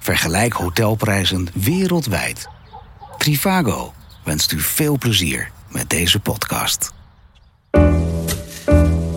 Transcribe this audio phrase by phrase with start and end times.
[0.00, 2.48] Vergelijk hotelprijzen wereldwijd.
[3.18, 3.92] Trivago
[4.24, 6.92] wenst u veel plezier met deze podcast.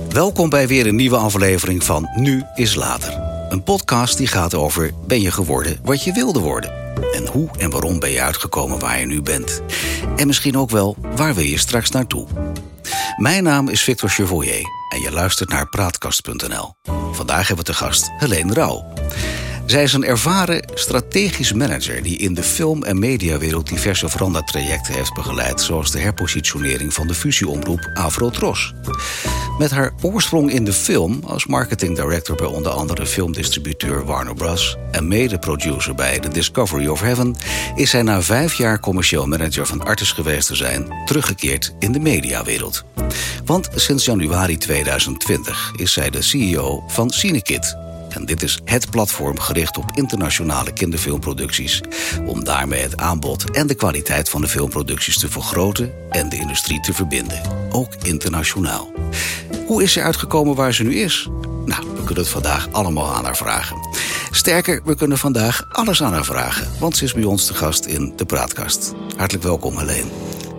[0.10, 3.14] Welkom bij weer een nieuwe aflevering van Nu is Later.
[3.50, 6.72] Een podcast die gaat over ben je geworden wat je wilde worden?
[7.14, 9.62] En hoe en waarom ben je uitgekomen waar je nu bent?
[10.16, 12.28] En misschien ook wel waar wil je straks naartoe?
[13.18, 16.74] Mijn naam is Victor Chevoyer en je luistert naar Praatkast.nl.
[17.12, 18.94] Vandaag hebben we te gast Helene Rauw.
[19.66, 25.14] Zij is een ervaren strategisch manager die in de film- en mediawereld diverse verandertrajecten heeft
[25.14, 28.74] begeleid, zoals de herpositionering van de fusieomroep Avrotros.
[29.58, 34.78] Met haar oorsprong in de film als marketing director bij onder andere filmdistributeur Warner Bros.
[34.92, 37.36] en mede-producer bij The Discovery of Heaven,
[37.76, 42.00] is zij na vijf jaar commercieel manager van Artis geweest te zijn, teruggekeerd in de
[42.00, 42.84] mediawereld.
[43.46, 47.78] Want sinds januari 2020 is zij de CEO van Cinekit,
[48.14, 51.82] en dit is het platform gericht op internationale kinderfilmproducties.
[52.26, 56.80] Om daarmee het aanbod en de kwaliteit van de filmproducties te vergroten en de industrie
[56.80, 57.42] te verbinden.
[57.72, 58.92] Ook internationaal.
[59.66, 61.30] Hoe is ze uitgekomen waar ze nu is?
[61.66, 63.78] Nou, we kunnen het vandaag allemaal aan haar vragen.
[64.32, 67.86] Sterker, we kunnen vandaag alles aan haar vragen, want ze is bij ons te gast
[67.86, 68.94] in de praatkast.
[69.18, 70.10] Hartelijk welkom, Helene.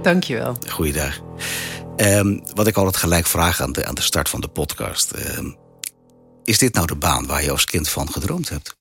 [0.02, 0.56] Dankjewel.
[0.68, 1.20] Goeiedag.
[1.96, 5.12] Um, wat ik altijd gelijk vraag aan de, aan de start van de podcast.
[5.38, 5.56] Um,
[6.44, 8.76] is dit nou de baan waar je als kind van gedroomd hebt?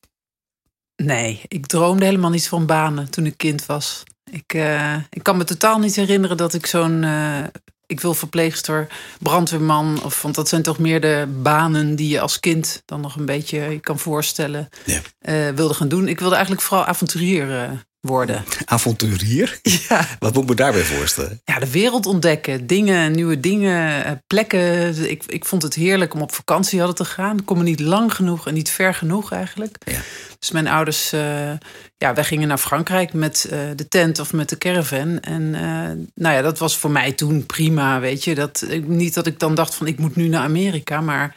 [0.95, 4.03] Nee, ik droomde helemaal niet van banen toen ik kind was.
[4.31, 7.03] Ik, uh, ik kan me totaal niet herinneren dat ik zo'n.
[7.03, 7.43] Uh,
[7.85, 8.87] ik wil verpleegster,
[9.19, 10.03] brandweerman.
[10.03, 13.25] Of, want dat zijn toch meer de banen die je als kind dan nog een
[13.25, 14.69] beetje je kan voorstellen.
[14.85, 15.01] Ja.
[15.21, 16.07] Uh, wilde gaan doen.
[16.07, 18.43] Ik wilde eigenlijk vooral avonturier worden.
[18.65, 19.59] Avonturier?
[19.89, 20.07] Ja.
[20.19, 21.41] Wat moet ik me daarbij voorstellen?
[21.45, 22.67] Ja, de wereld ontdekken.
[22.67, 25.09] Dingen, nieuwe dingen, eh, plekken.
[25.09, 27.37] Ik, ik vond het heerlijk om op vakantie hadden te gaan.
[27.37, 29.77] Ik kon me niet lang genoeg en niet ver genoeg eigenlijk.
[29.85, 29.99] Ja.
[30.39, 31.51] Dus mijn ouders, uh,
[31.97, 35.19] ja, wij gingen naar Frankrijk met uh, de tent of met de caravan.
[35.19, 38.35] En uh, nou ja, dat was voor mij toen prima, weet je.
[38.35, 41.35] Dat, niet dat ik dan dacht van ik moet nu naar Amerika, maar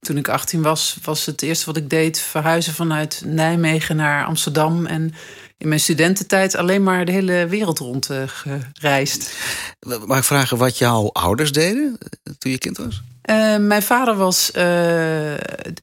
[0.00, 4.86] toen ik 18 was, was het eerste wat ik deed verhuizen vanuit Nijmegen naar Amsterdam.
[4.86, 5.14] En
[5.58, 9.36] in mijn studententijd alleen maar de hele wereld rond uh, gereisd.
[10.06, 11.98] Mag ik vragen wat jouw ouders deden
[12.38, 13.02] toen je kind was?
[13.24, 15.36] Uh, mijn vader was uh,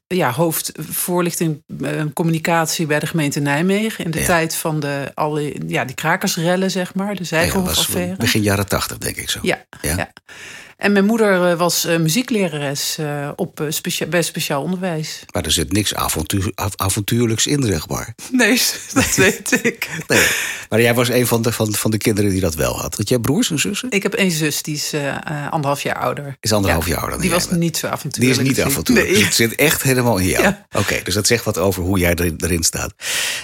[0.06, 1.62] ja, hoofd voorlichting
[2.14, 4.04] communicatie bij de gemeente Nijmegen.
[4.04, 4.26] In de ja.
[4.26, 7.14] tijd van de, alle, ja, die krakersrellen, zeg maar.
[7.14, 8.10] De zijgelaffaire.
[8.10, 9.38] Ja, begin jaren tachtig, denk ik zo.
[9.42, 10.10] Ja, ja.
[10.78, 12.98] En mijn moeder was muzieklerares
[13.36, 15.24] op specia bij speciaal onderwijs.
[15.32, 18.14] Maar er zit niks avontuur, avontuurlijks in, zeg maar.
[18.32, 18.60] Nee,
[18.94, 19.88] dat weet ik.
[20.06, 20.26] Nee.
[20.68, 22.96] Maar jij was een van de, van, van de kinderen die dat wel had.
[22.96, 23.90] Had jij broers en zussen?
[23.90, 25.16] Ik heb één zus, die is uh,
[25.50, 26.36] anderhalf jaar ouder.
[26.40, 28.36] Is anderhalf jaar ouder dan Die was niet zo avontuurlijk.
[28.36, 29.10] Die is niet avontuurlijk.
[29.10, 29.24] Nee.
[29.24, 30.42] Het zit echt helemaal in jou.
[30.42, 30.66] Ja.
[30.68, 32.92] Oké, okay, dus dat zegt wat over hoe jij erin, erin staat.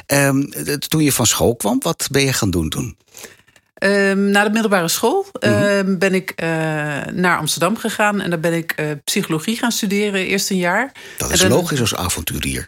[0.07, 0.51] Um,
[0.89, 2.97] toen je van school kwam, wat ben je gaan doen toen?
[3.85, 5.99] Um, na de middelbare school mm -hmm.
[5.99, 6.49] ben ik uh,
[7.13, 8.21] naar Amsterdam gegaan.
[8.21, 10.93] En daar ben ik uh, psychologie gaan studeren, eerst een jaar.
[11.19, 11.51] Dat is dan...
[11.51, 12.67] logisch als avonturier.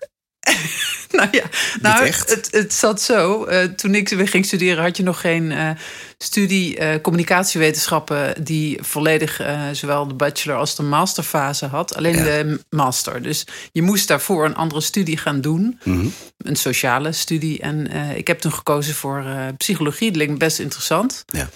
[1.19, 1.45] nou ja,
[1.81, 3.47] nou, het, het zat zo.
[3.49, 5.71] Uh, toen ik weer ging studeren, had je nog geen uh,
[6.19, 9.41] studie uh, communicatiewetenschappen die volledig
[9.73, 11.95] zowel de bachelor als de masterfase had.
[11.95, 12.25] Alleen ja.
[12.25, 13.23] de master.
[13.23, 15.81] Dus je moest daarvoor een andere studie gaan doen.
[15.83, 16.13] Mm -hmm.
[16.39, 17.61] Een sociale studie.
[17.61, 19.25] En ik heb toen gekozen voor
[19.57, 20.09] psychologie.
[20.09, 21.25] Dat leek me best interessant.
[21.27, 21.49] Ja.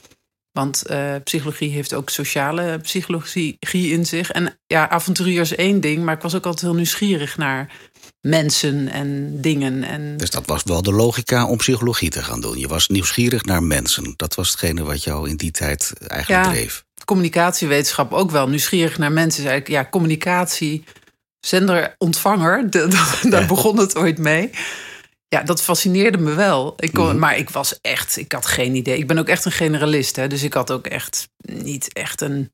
[0.53, 0.83] Want
[1.25, 4.31] psychologie heeft ook sociale psychologie in zich.
[4.31, 7.71] En ja, avonturier is één ding, maar ik was ook altijd heel nieuwsgierig naar
[8.21, 9.85] mensen en dingen.
[9.85, 10.17] En...
[10.17, 12.59] Dus dat was wel de logica om psychologie te gaan doen.
[12.59, 14.15] Je was nieuwsgierig naar mensen.
[14.17, 16.85] Dat was hetgene wat jou in die tijd eigenlijk ja, dreef.
[17.05, 18.49] Communicatiewetenschap ook wel.
[18.49, 20.85] Nieuwsgierig naar mensen is eigenlijk ja, communicatie,
[21.41, 22.71] zender-ontvanger.
[22.71, 23.47] Daar ja.
[23.47, 24.51] begon het ooit mee.
[25.29, 26.75] Ja, dat fascineerde me wel.
[26.77, 27.19] Ik kon, mm.
[27.19, 28.99] Maar ik was echt, ik had geen idee.
[28.99, 32.53] Ik ben ook echt een generalist, hè, dus ik had ook echt niet echt een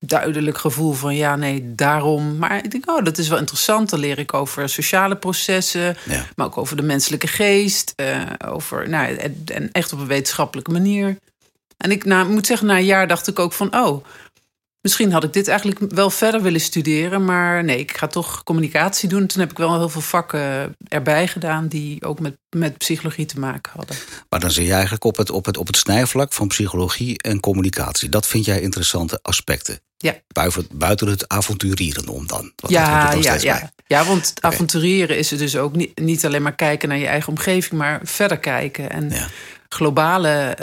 [0.00, 2.36] duidelijk gevoel van ja, nee, daarom.
[2.36, 3.90] Maar ik denk, oh, dat is wel interessant.
[3.90, 6.24] Dan leer ik over sociale processen, ja.
[6.36, 7.92] maar ook over de menselijke geest.
[7.96, 11.18] Uh, over, nou, en echt op een wetenschappelijke manier.
[11.76, 14.04] En ik nou, moet zeggen, na een jaar dacht ik ook van, oh,
[14.88, 19.08] Misschien had ik dit eigenlijk wel verder willen studeren, maar nee, ik ga toch communicatie
[19.08, 19.26] doen.
[19.26, 23.38] Toen heb ik wel heel veel vakken erbij gedaan die ook met, met psychologie te
[23.38, 23.96] maken hadden.
[24.28, 27.40] Maar dan zie je eigenlijk op het, op, het, op het snijvlak van psychologie en
[27.40, 28.08] communicatie.
[28.08, 29.80] Dat vind jij interessante aspecten.
[29.96, 30.14] Ja.
[30.28, 32.52] Buiten, buiten het avonturieren om dan.
[32.56, 33.72] Want ja, ja, ja.
[33.86, 34.50] ja, want okay.
[34.50, 38.00] avonturieren is er dus ook niet, niet alleen maar kijken naar je eigen omgeving, maar
[38.02, 38.90] verder kijken.
[38.90, 39.28] En ja
[39.68, 40.56] globale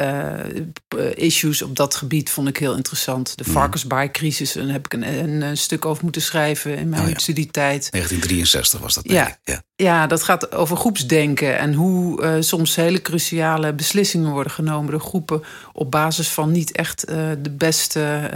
[0.98, 3.38] uh, issues op dat gebied vond ik heel interessant.
[3.38, 7.18] De varkensbaai-crisis, daar heb ik een, een, stuk over moeten schrijven in mijn oh ja.
[7.18, 7.92] studietijd.
[7.92, 9.04] 1963 was dat.
[9.08, 9.38] Ja.
[9.44, 9.64] ja.
[9.76, 10.08] Ja.
[10.08, 15.44] dat gaat over groepsdenken en hoe uh, soms hele cruciale beslissingen worden genomen door groepen
[15.74, 18.30] op basis van niet echt uh, de beste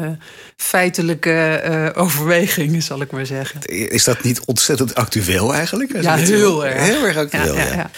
[0.55, 3.61] feitelijke overwegingen, zal ik maar zeggen.
[3.65, 6.01] Is dat niet ontzettend actueel eigenlijk?
[6.01, 6.83] Ja, heel erg.
[6.83, 7.55] Heel erg actueel.
[7.55, 7.89] Ja,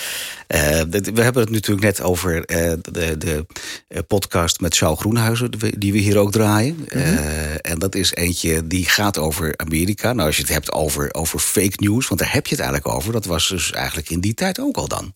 [0.51, 3.45] we hebben het natuurlijk net over uh, de, de
[4.07, 6.75] podcast met Charles Groenhuizen, die we hier ook draaien.
[6.75, 7.01] Mm -hmm.
[7.01, 10.13] uh, en dat is eentje die gaat over Amerika.
[10.13, 12.95] Nou, als je het hebt over, over fake news, want daar heb je het eigenlijk
[12.95, 13.11] over.
[13.13, 15.13] Dat was dus eigenlijk in die tijd ook al dan.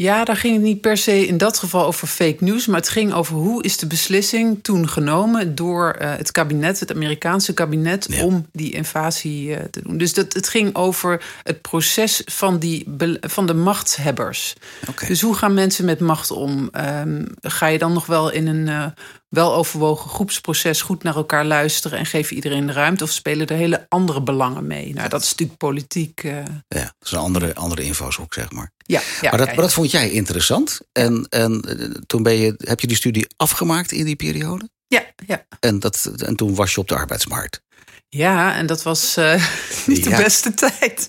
[0.00, 2.88] Ja, daar ging het niet per se in dat geval over fake news, maar het
[2.88, 8.06] ging over hoe is de beslissing toen genomen door uh, het kabinet, het Amerikaanse kabinet,
[8.10, 8.24] ja.
[8.24, 9.98] om die invasie uh, te doen.
[9.98, 12.86] Dus dat, het ging over het proces van, die,
[13.20, 14.54] van de machtshebbers.
[14.88, 15.08] Okay.
[15.08, 16.70] Dus hoe gaan mensen met macht om?
[16.72, 18.86] Um, ga je dan nog wel in een uh,
[19.30, 23.04] weloverwogen groepsproces goed naar elkaar luisteren en geef je iedereen de ruimte?
[23.04, 24.94] Of spelen er hele andere belangen mee?
[24.94, 26.22] Nou, dat is natuurlijk politiek.
[26.22, 28.72] Ja, dat is een andere, andere invalshoek, zeg maar.
[28.76, 30.80] Ja, ja, maar, dat, ja, maar dat vond jij interessant.
[30.92, 31.62] En, en
[32.06, 34.68] toen ben je, heb je die studie afgemaakt in die periode?
[34.86, 35.46] Ja, ja.
[35.60, 37.62] En, dat, en toen was je op de arbeidsmarkt?
[38.08, 39.44] Ja, en dat was uh,
[39.86, 41.08] niet de beste tijd.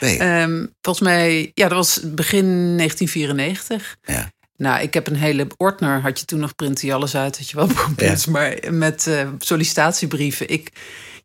[0.00, 0.40] Nee.
[0.42, 3.96] Um, volgens mij, ja, dat was begin 1994.
[4.02, 4.30] Ja.
[4.58, 7.50] Nou, ik heb een hele ordner, had je toen nog print die alles uit, had
[7.50, 8.16] je wel ja.
[8.30, 10.48] maar met uh, sollicitatiebrieven.
[10.48, 10.72] Ik,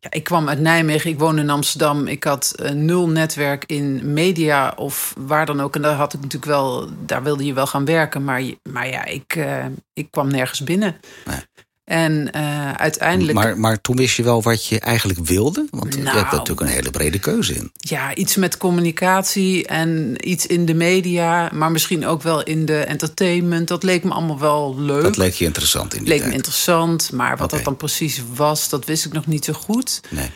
[0.00, 2.06] ja, ik kwam uit Nijmegen, ik woonde in Amsterdam.
[2.06, 5.74] Ik had uh, nul netwerk in media of waar dan ook.
[5.74, 8.24] En daar had ik natuurlijk wel, daar wilde je wel gaan werken.
[8.24, 10.96] Maar, maar ja, ik, uh, ik kwam nergens binnen.
[11.24, 11.40] Nee.
[11.84, 13.38] En uh, uiteindelijk.
[13.38, 15.66] Maar, maar toen wist je wel wat je eigenlijk wilde?
[15.70, 17.72] Want nou, je hebt natuurlijk een hele brede keuze in.
[17.76, 22.78] Ja, iets met communicatie en iets in de media, maar misschien ook wel in de
[22.78, 23.68] entertainment.
[23.68, 25.02] Dat leek me allemaal wel leuk.
[25.02, 26.30] Dat leek je interessant in die leek tijd.
[26.30, 27.56] me interessant, maar wat okay.
[27.56, 30.00] dat dan precies was, dat wist ik nog niet zo goed.
[30.10, 30.30] Nee.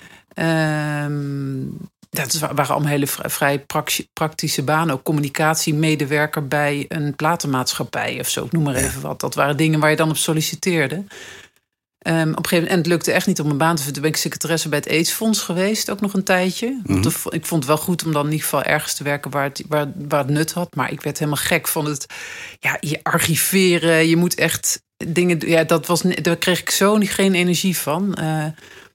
[1.05, 1.77] Um,
[2.11, 3.65] dat waren allemaal hele vrij
[4.13, 4.95] praktische banen.
[4.95, 8.45] Ook communicatiemedewerker bij een platenmaatschappij of zo.
[8.45, 9.21] Ik noem maar even wat.
[9.21, 11.05] Dat waren dingen waar je dan op solliciteerde.
[12.07, 13.93] Um, op een gegeven moment, en het lukte echt niet om een baan te vinden.
[13.93, 16.67] Toen ben ik secretaresse bij het AIDS-fonds geweest, ook nog een tijdje.
[16.67, 17.13] Mm -hmm.
[17.31, 19.63] ik vond het wel goed om dan in ieder geval ergens te werken waar het,
[19.69, 20.75] waar, waar het nut had.
[20.75, 22.07] Maar ik werd helemaal gek van het
[22.59, 24.09] ja, je archiveren.
[24.09, 25.49] Je moet echt dingen.
[25.49, 28.19] Ja, dat was, daar kreeg ik zo geen energie van.
[28.21, 28.47] Uh,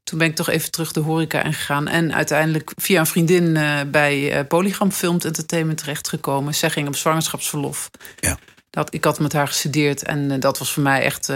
[0.03, 1.87] toen ben ik toch even terug de horeca ingegaan.
[1.87, 6.55] En uiteindelijk via een vriendin uh, bij uh, Polygram Filmed Entertainment terechtgekomen.
[6.55, 7.89] Zij ging op zwangerschapsverlof.
[8.19, 8.37] Ja.
[8.69, 11.31] Dat, ik had met haar gestudeerd en uh, dat was voor mij echt...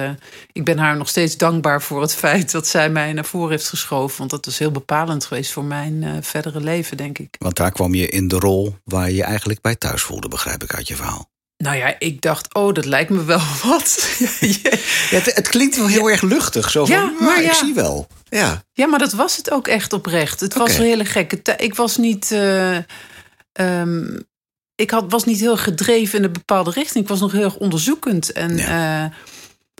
[0.51, 3.69] ik ben haar nog steeds dankbaar voor het feit dat zij mij naar voren heeft
[3.69, 4.17] geschoven.
[4.17, 7.35] Want dat is heel bepalend geweest voor mijn verdere leven, denk ik.
[7.39, 10.73] Want daar kwam je in de rol waar je eigenlijk bij thuis voelde, begrijp ik
[10.73, 11.29] uit je verhaal.
[11.57, 14.17] Nou ja, ik dacht, oh, dat lijkt me wel wat.
[14.39, 16.11] ja, het, het, klinkt wel heel ja.
[16.11, 16.71] erg luchtig.
[16.71, 18.07] Zo van, ja, maar ja, ik zie wel.
[18.29, 18.63] Ja.
[18.73, 20.39] ja, maar dat was het ook echt oprecht.
[20.39, 21.61] Het was een hele gekke tijd.
[21.61, 22.31] Ik was niet...
[22.31, 22.77] Uh,
[23.53, 24.25] um,
[24.75, 27.03] ik had, was niet heel gedreven in een bepaalde richting.
[27.03, 28.31] Ik was nog heel erg onderzoekend.
[28.31, 29.03] En, uh,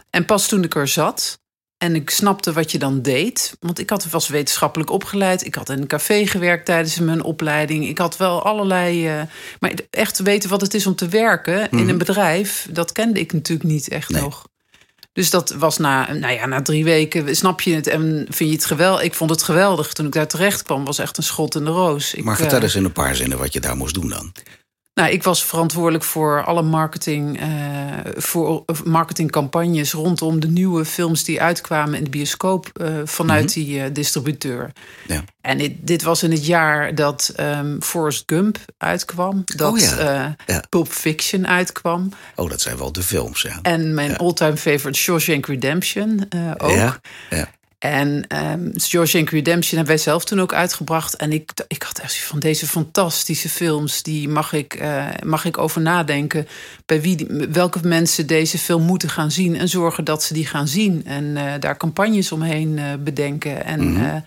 [0.10, 1.40] en pas toen ik er zat...
[1.78, 3.56] En ik snapte wat je dan deed.
[3.60, 5.46] Want ik had, was wetenschappelijk opgeleid.
[5.46, 7.88] Ik had in een café gewerkt tijdens mijn opleiding.
[7.88, 9.16] Ik had wel allerlei.
[9.20, 9.22] Uh,
[9.60, 11.78] maar echt weten wat het is om te werken Mhm.
[11.82, 14.22] in een bedrijf, dat kende ik natuurlijk niet echt Nee.
[14.22, 14.48] nog.
[15.14, 18.56] Dus dat was na, nou ja, na drie weken, snap je het en vind je
[18.56, 19.04] het geweldig.
[19.04, 19.94] Ik vond het geweldig.
[19.94, 22.14] Toen ik daar terecht kwam, was echt een schot in de roos.
[22.14, 24.32] Ik, Maar vertel eh, eens in een paar zinnen wat je daar moest doen dan.
[24.98, 27.48] Nou, ik was verantwoordelijk voor alle marketing, uh,
[28.16, 33.72] voor marketingcampagnes rondom de nieuwe films die uitkwamen in de bioscoop uh, vanuit mm -hmm.
[33.72, 34.72] die uh, distributeur.
[35.08, 35.24] Ja.
[35.42, 40.36] En dit, dit, was in het jaar dat um, Forrest Gump uitkwam, dat oh ja.
[40.46, 40.64] ja.
[40.70, 42.10] Pulp Fiction uitkwam.
[42.36, 43.60] Oh, dat zijn wel de films, ja.
[43.62, 46.72] En mijn all-time favorite Shawshank Redemption ook.
[46.72, 47.48] Ja, ja.
[47.80, 51.16] En um, Shawshank Redemption hebben wij zelf toen ook uitgebracht.
[51.16, 54.04] En ik, ik had echt van deze fantastische films...
[54.04, 56.48] die mag ik, uh, mag ik over nadenken...
[56.86, 59.58] bij wie, welke mensen deze film moeten gaan zien...
[59.58, 61.06] en zorgen dat ze die gaan zien.
[61.06, 63.66] En uh, daar campagnes omheen uh, bedenken.
[63.66, 63.90] En Mhm.
[63.90, 64.24] mm -hmm.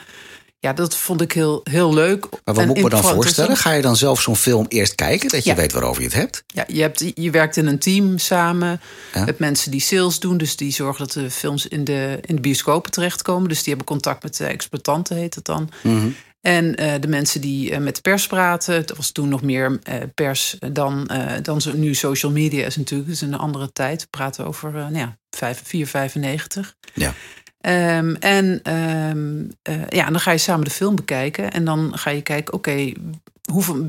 [0.61, 2.27] Ja, dat vond ik heel, heel leuk.
[2.45, 3.57] Maar wat moet ik me dan voorstellen?
[3.57, 5.29] Ga je dan zelf zo'n film eerst kijken...
[5.29, 5.57] dat je Ja.
[5.57, 6.43] weet waarover je het hebt?
[6.47, 8.81] Ja, je, hebt, je werkt in een team samen
[9.15, 9.25] Ja.
[9.25, 10.37] met mensen die sales doen.
[10.37, 13.49] Dus die zorgen dat de films in de, in de bioscopen terechtkomen.
[13.49, 15.71] Dus die hebben contact met de exploitanten, heet het dan.
[15.83, 16.09] Mhm.
[16.41, 18.87] En eh, de mensen die eh, met de pers praten.
[18.87, 21.11] Dat was toen nog meer eh, pers dan,
[21.43, 23.09] dan zo, nu social media is natuurlijk.
[23.11, 24.01] Het is een andere tijd.
[24.03, 26.75] We praten over nou ja, 5, 4, 95.
[26.95, 27.15] Ja.
[27.61, 31.53] Ehm, en um, uh, ja, dan ga je samen de film bekijken.
[31.53, 32.93] En dan ga je kijken, oké,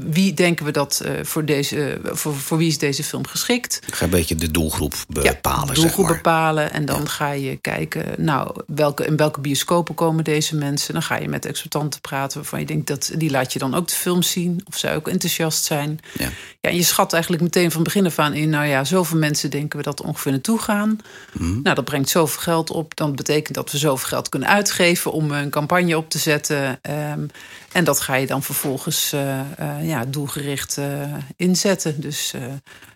[0.10, 3.80] wie denken we dat uh, voor deze, uh, voor, voor wie is deze film geschikt?
[3.88, 5.68] Ik ga een beetje de doelgroep bepalen.
[5.68, 6.16] Ja, doelgroep zeg maar.
[6.16, 6.72] bepalen.
[6.72, 7.08] En dan Ja.
[7.08, 10.94] ga je kijken, nou, welke, in welke bioscopen komen deze mensen?
[10.94, 13.88] Dan ga je met exploitanten praten waarvan je denkt dat die laat je dan ook
[13.88, 14.62] de film zien.
[14.68, 16.00] Of zij ook enthousiast zijn.
[16.18, 16.30] Ja.
[16.62, 19.78] ja, je schat eigenlijk meteen van begin af aan in, nou ja, zoveel mensen denken
[19.78, 20.98] we dat er ongeveer naartoe gaan.
[21.34, 21.62] Mhm.
[21.62, 22.96] Nou, dat brengt zoveel geld op.
[22.96, 26.80] Dan betekent dat we zoveel geld kunnen uitgeven om een campagne op te zetten.
[26.82, 27.26] Ehm,
[27.72, 32.02] en dat ga je dan vervolgens uh, uh, ja, doelgericht uh, inzetten.
[32.02, 32.34] Dus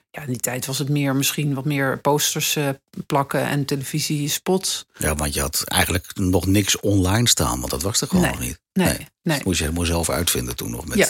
[0.09, 2.57] ja, in die tijd was het meer misschien wat meer posters
[3.05, 4.85] plakken en televisiespots.
[4.97, 8.31] Ja, want je had eigenlijk nog niks online staan, want dat was er gewoon nee,
[8.31, 8.59] nog niet.
[8.73, 9.07] Nee, nee.
[9.21, 11.09] Dus moest je helemaal zelf uitvinden toen nog met Ja.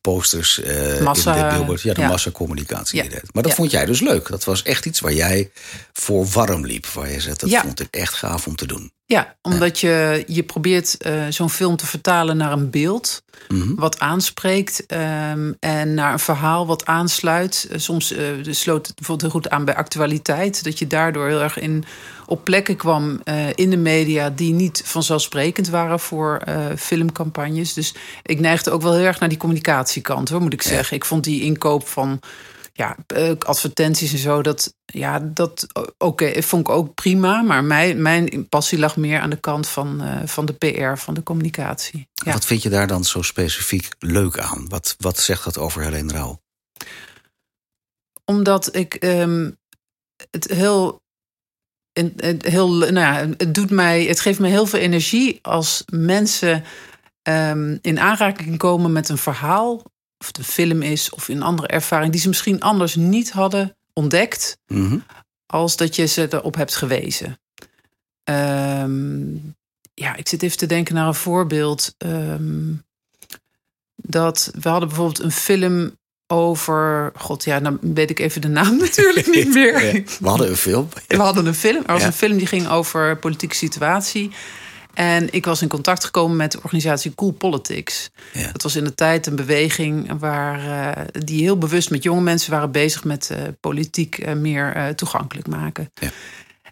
[0.00, 1.78] posters uh, Massa- in de.
[1.82, 2.08] Ja, de ja.
[2.08, 3.02] massacommunicatie.
[3.02, 3.20] Ja.
[3.32, 4.28] Maar dat vond jij dus leuk.
[4.28, 5.50] Dat was echt iets waar jij
[5.92, 6.86] voor warm liep.
[6.86, 8.92] Waar je zegt, dat vond ik echt gaaf om te doen.
[9.08, 13.74] Ja, omdat je, je probeert eh, zo'n film te vertalen naar een beeld Mhm.
[13.74, 17.68] wat aanspreekt ehm, en naar een verhaal wat aansluit.
[17.70, 21.40] Eh, soms eh, sloot het bijvoorbeeld heel goed aan bij actualiteit, dat je daardoor heel
[21.40, 21.84] erg in,
[22.26, 23.20] op plekken kwam
[23.54, 26.42] in de media die niet vanzelfsprekend waren voor
[26.76, 27.72] filmcampagnes.
[27.72, 30.96] Dus ik neigde ook wel heel erg naar die communicatiekant, hoor, moet ik zeggen.
[30.96, 32.20] Ik vond die inkoop van
[32.76, 35.66] ja, eh, advertenties en zo, dat, ja, dat
[35.98, 37.42] oké, vond ik ook prima.
[37.42, 41.14] Maar mijn, mijn passie lag meer aan de kant van, eh, van de PR, van
[41.14, 42.08] de communicatie.
[42.12, 42.32] Ja.
[42.32, 44.68] Wat vind je daar dan zo specifiek leuk aan?
[44.68, 46.42] Wat, wat zegt dat over Helene Rauw?
[48.24, 49.50] Omdat ik ehm,
[50.30, 51.00] het heel.
[51.92, 54.04] het heel nou ja, het doet mij.
[54.04, 56.64] Het geeft me heel veel energie als mensen
[57.22, 59.82] ehm, in aanraking komen met een verhaal.
[60.26, 63.76] Of het een film is of een andere ervaring die ze misschien anders niet hadden
[63.92, 64.58] ontdekt.
[64.66, 64.98] Mhm.
[65.46, 67.38] als dat je ze erop hebt gewezen.
[68.24, 69.34] Ehm,
[69.94, 71.94] ja, ik zit even te denken naar een voorbeeld.
[71.98, 72.72] Ehm,
[73.96, 77.12] dat we hadden bijvoorbeeld een film over.
[77.16, 79.74] God, ja, dan weet ik even de naam natuurlijk niet meer.
[80.20, 80.88] We hadden een film.
[81.06, 81.82] We hadden een film.
[81.86, 82.06] Er was Ja.
[82.06, 84.30] een film die ging over politieke situatie.
[84.96, 88.10] En ik was in contact gekomen met de organisatie Cool Politics.
[88.32, 88.52] Ja.
[88.52, 90.58] Dat was in de tijd een beweging waar,
[90.94, 95.48] eh, die heel bewust met jonge mensen waren bezig met eh, politiek eh, meer toegankelijk
[95.48, 95.90] maken.
[95.94, 96.10] Ja.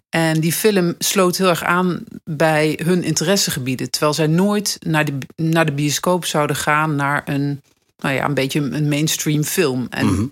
[0.09, 3.90] En die film sloot heel erg aan bij hun interessegebieden.
[3.90, 7.62] Terwijl zij nooit naar de, naar de bioscoop zouden gaan naar een,
[7.99, 9.87] nou ja, een beetje een mainstream film.
[9.90, 10.26] En Mhm.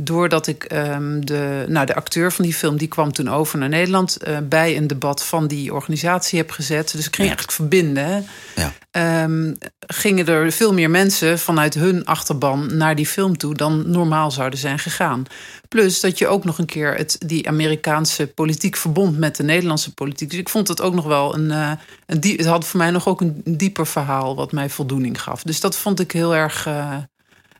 [0.00, 3.68] Doordat ik ehm, de, nou, de acteur van die film, die kwam toen over naar
[3.68, 6.92] Nederland eh, bij een debat van die organisatie heb gezet.
[6.92, 7.36] Dus ik ging Ja.
[7.36, 8.04] eigenlijk verbinden.
[8.06, 8.20] hè.
[8.62, 8.72] Ja.
[8.90, 9.54] Ehm,
[9.86, 14.58] gingen er veel meer mensen vanuit hun achterban naar die film toe dan normaal zouden
[14.58, 15.24] zijn gegaan.
[15.68, 19.94] Plus dat je ook nog een keer het, die Amerikaanse politiek verbond met de Nederlandse
[19.94, 20.30] politiek.
[20.30, 21.50] Dus ik vond het ook nog wel een.
[21.50, 21.70] eh,
[22.06, 25.42] een die, het had voor mij nog ook een dieper verhaal wat mij voldoening gaf.
[25.42, 26.66] Dus dat vond ik heel erg.
[26.66, 26.96] eh,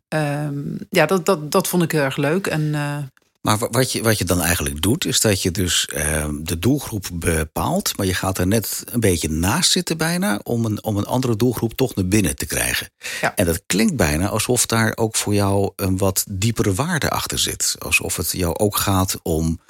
[0.09, 0.59] ehm,
[0.91, 2.47] ja, dat, dat, dat vond ik heel erg leuk.
[2.47, 2.97] En eh,
[3.41, 6.59] Maar wa- wat je, wat je dan eigenlijk doet, is dat je dus eh, de
[6.59, 10.97] doelgroep bepaalt, maar je gaat er net een beetje naast zitten bijna om een, om
[10.97, 12.91] een andere doelgroep toch naar binnen te krijgen.
[13.21, 13.37] Ja.
[13.37, 17.77] En dat klinkt bijna alsof daar ook voor jou een wat diepere waarde achter zit.
[17.79, 19.61] Alsof het jou ook gaat om,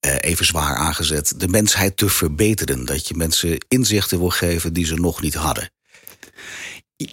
[0.00, 2.84] eh, even zwaar aangezet, de mensheid te verbeteren.
[2.84, 5.70] Dat je mensen inzichten wil geven die ze nog niet hadden.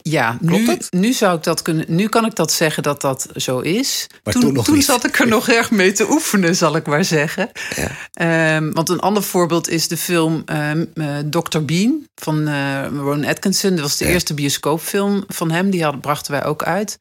[0.01, 0.87] Ja, Klopt nu, dat?
[0.91, 1.85] nu zou ik dat kunnen.
[1.87, 4.07] Nu kan ik dat zeggen dat dat zo is.
[4.23, 4.85] Maar toen niet.
[4.85, 7.51] zat ik er nog erg mee te oefenen, zal ik maar zeggen.
[7.75, 7.91] Ja.
[8.13, 11.59] Ehm, want een ander voorbeeld is de film ehm, eh, Dr.
[11.59, 13.69] Bean van eh Ron Atkinson.
[13.71, 14.11] Dat was de Ja.
[14.11, 15.69] eerste bioscoopfilm van hem.
[15.69, 16.97] Die hadden, brachten wij ook uit.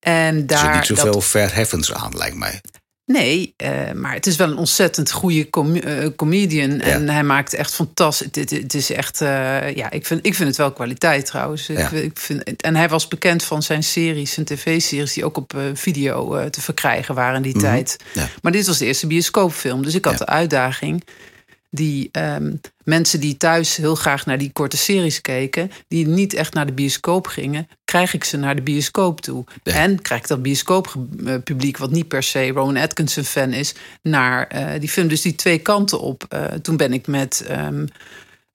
[0.00, 0.74] En Er zit daar.
[0.76, 2.60] niet zoveel dat- verheffens aan, lijkt mij.
[3.06, 6.80] Nee, eh, maar het is wel een ontzettend goede com eh, comedian.
[6.80, 8.26] En hij maakt echt fantastisch.
[8.26, 11.66] Het, het, het is echt, eh, ja, ik vind, ik vind het wel kwaliteit trouwens.
[11.66, 11.90] Ja.
[11.90, 15.56] Ik, ik vind, en hij was bekend van zijn series, zijn tv-series, die ook op
[15.74, 17.96] video te verkrijgen waren in die tijd.
[18.12, 18.28] Ja.
[18.42, 19.82] Maar dit was de eerste bioscoopfilm.
[19.82, 21.04] Dus ik had de uitdaging.
[21.74, 22.52] Die ehm,
[22.84, 26.72] mensen die thuis heel graag naar die korte series keken, die niet echt naar de
[26.72, 29.44] bioscoop gingen, krijg ik ze naar de bioscoop toe.
[29.62, 34.80] En krijg ik dat bioscooppubliek, wat niet per se Rowan Atkinson fan is, naar eh,
[34.80, 35.08] die film.
[35.08, 36.24] Dus die twee kanten op.
[36.28, 37.44] Eh, toen ben ik met.
[37.48, 37.86] ehm,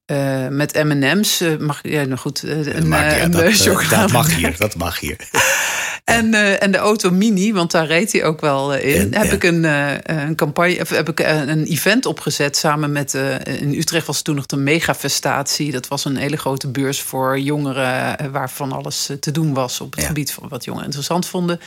[0.06, 2.66] eh, met M&M's, eh, mag ja, nou goed, eh, een,
[3.12, 3.48] eh, dat, eh,
[3.82, 5.18] eh, dat mag hier, dat mag hier.
[6.10, 9.02] en, eh, en de auto Mini, want daar reed hij ook wel eh, in.
[9.14, 9.34] En, heb ja.
[9.34, 9.92] ik een, eh,
[10.28, 13.14] een campagne, of heb ik eh, een event opgezet samen met.
[13.14, 15.72] eh, in Utrecht was toen nog de megafestatie.
[15.72, 19.54] Dat was een hele grote beurs voor jongeren, eh, waar van alles eh, te doen
[19.54, 20.08] was op het Ja.
[20.08, 21.60] gebied van wat jongeren interessant vonden.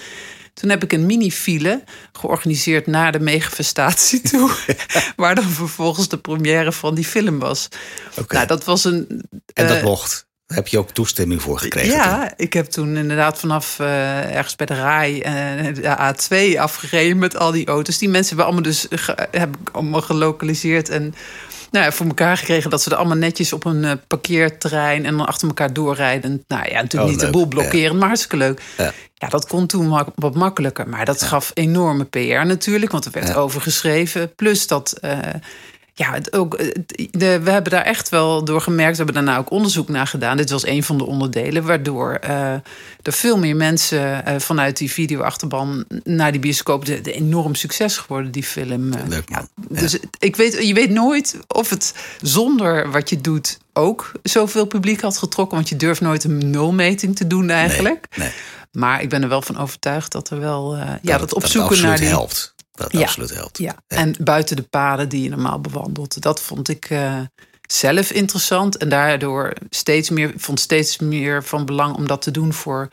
[0.54, 4.50] Toen heb ik een mini-file georganiseerd naar de megafestatie toe.
[5.16, 7.68] waar dan vervolgens de première van die film was.
[8.28, 9.22] Nou, dat was een.
[9.54, 10.26] En dat eh, mocht.
[10.52, 11.88] Daar heb je ook toestemming voor gekregen.
[11.92, 11.98] toen.
[11.98, 15.32] ja, ik heb toen inderdaad vanaf eh, ergens bij de RAI eh,
[15.74, 16.14] de
[16.54, 17.98] A2 afgereden met al die auto's.
[17.98, 21.14] Die mensen hebben allemaal dus ge- heb ik allemaal gelokaliseerd en
[21.70, 25.16] nou ja, voor elkaar gekregen dat ze er allemaal netjes op een uh, parkeerterrein en
[25.16, 26.44] dan achter elkaar doorrijden.
[26.48, 28.62] Nou ja, natuurlijk Oh, niet de boel blokkeren, maar hartstikke leuk.
[28.76, 28.92] Ja.
[29.14, 29.28] Ja.
[29.28, 30.88] dat kon toen mak- wat makkelijker.
[30.88, 33.34] Maar dat gaf enorme PR natuurlijk, want er werd Ja.
[33.34, 34.34] over geschreven.
[34.34, 35.00] Plus dat.
[36.02, 36.74] Ja, het ook, eh,
[37.10, 38.96] de, we hebben daar echt wel door gemerkt.
[38.96, 40.36] We hebben daarna ook onderzoek naar gedaan.
[40.36, 42.52] Dit was een van de onderdelen, waardoor eh,
[43.02, 46.84] er veel meer mensen eh, vanuit die videoachterban naar die bioscoop.
[46.84, 48.90] De, de enorm succes geworden, die film.
[49.08, 49.28] Leuk.
[49.28, 54.66] Ja, dus ik weet, je weet nooit of het zonder wat je doet ook zoveel
[54.66, 55.56] publiek had getrokken.
[55.56, 58.06] Want je durft nooit een nulmeting te doen eigenlijk.
[58.16, 58.36] Nee, nee.
[58.72, 60.76] Maar ik ben er wel van overtuigd dat er wel.
[61.02, 62.08] ja, Dat opzoeken naar die.
[62.08, 62.51] helpt.
[62.72, 63.00] Dat Ja.
[63.00, 63.58] absoluut helpt.
[63.58, 63.76] Ja.
[63.86, 66.22] En buiten de paden die je normaal bewandelt.
[66.22, 67.20] Dat vond ik eh,
[67.68, 68.76] zelf interessant.
[68.76, 72.88] En daardoor steeds meer, vond steeds meer van belang om dat te doen voor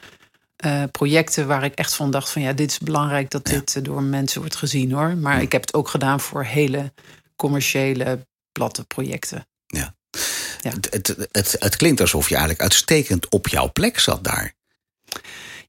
[0.56, 3.84] eh, projecten waar ik echt van dacht: van ja, dit is belangrijk dat dit eh,
[3.84, 5.18] door mensen wordt gezien hoor.
[5.18, 6.94] Maar ik heb het ook gedaan voor hele
[7.36, 9.48] commerciële, platte projecten.
[9.66, 9.96] Ja.
[10.62, 10.72] Ja.
[10.72, 14.54] Het, het, het, het klinkt alsof je eigenlijk uitstekend op jouw plek zat daar.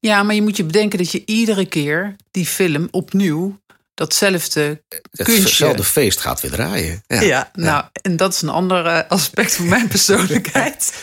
[0.01, 3.61] Ja, maar je moet je bedenken dat je iedere keer die film opnieuw
[4.01, 5.43] datzelfde kunstje.
[5.43, 7.03] Hetzelfde feest gaat weer draaien.
[7.07, 10.95] Ja, Ja, nou, en dat is een ander eh, aspect van mijn persoonlijkheid.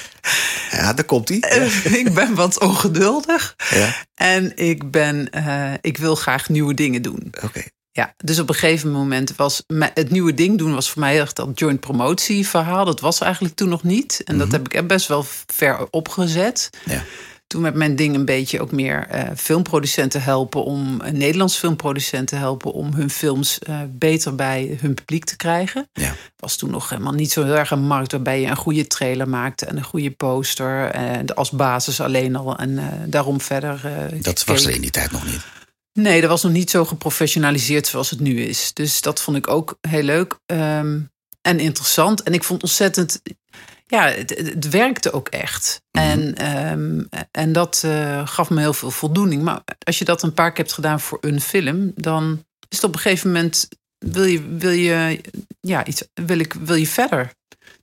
[0.71, 1.37] ja daar komt hij.
[1.83, 3.55] ik ben wat ongeduldig.
[3.69, 3.95] Ja.
[4.15, 7.33] En ik, ben, eh, ik wil graag nieuwe dingen doen.
[7.43, 7.63] Oké.
[7.91, 9.63] Ja, dus op een gegeven moment was
[9.93, 12.85] het nieuwe ding doen was voor mij erg dat joint promotie verhaal.
[12.85, 14.21] Dat was eigenlijk toen nog niet.
[14.23, 16.69] En dat heb ik best wel ver opgezet.
[16.85, 17.03] Ja.
[17.47, 22.37] Toen met mijn ding een beetje ook meer eh, filmproducenten helpen om uh, Nederlands filmproducenten
[22.37, 25.89] helpen om hun films eh, beter bij hun publiek te krijgen.
[25.93, 26.15] Ja.
[26.37, 29.29] Was toen nog helemaal niet zo heel erg een markt waarbij je een goede trailer
[29.29, 33.81] maakte en een goede poster en als basis alleen al en eh, daarom verder.
[33.85, 35.41] eh, Dat was er in die tijd nog niet.
[35.93, 38.73] Nee, dat was nog niet zo geprofessionaliseerd zoals het nu is.
[38.73, 40.99] Dus dat vond ik ook heel leuk ehm,
[41.41, 42.23] en interessant.
[42.23, 43.21] En ik vond ontzettend.
[43.89, 45.81] Ja, het, werkte ook echt.
[45.91, 49.43] En, ehm, en dat eh, gaf me heel veel voldoening.
[49.43, 52.83] Maar als je dat een paar keer hebt gedaan voor een film, dan is het
[52.85, 53.67] op een gegeven moment.
[53.97, 55.21] Wil je, wil je,
[55.59, 57.31] ja, iets, wil ik, wil je verder?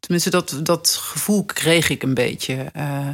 [0.00, 2.55] Tenminste, dat, dat gevoel kreeg ik een beetje.
[2.72, 3.09] eh,